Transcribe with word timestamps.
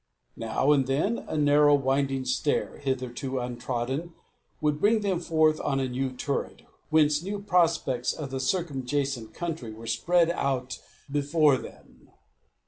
Now 0.35 0.71
and 0.71 0.87
then, 0.87 1.19
a 1.27 1.37
narrow, 1.37 1.75
winding 1.75 2.25
stair, 2.25 2.79
hitherto 2.79 3.37
untrodden, 3.37 4.15
would 4.59 4.81
bring 4.81 5.01
them 5.01 5.19
forth 5.19 5.61
on 5.61 5.79
a 5.79 5.87
new 5.87 6.11
turret, 6.11 6.63
whence 6.89 7.21
new 7.21 7.37
prospects 7.39 8.11
of 8.11 8.31
the 8.31 8.39
circumjacent 8.39 9.35
country 9.35 9.71
were 9.71 9.85
spread 9.85 10.31
out 10.31 10.79
before 11.11 11.57
them. 11.57 12.09